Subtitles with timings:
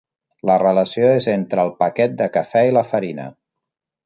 [0.49, 3.29] La relació és entre el paquet de cafè i la farina.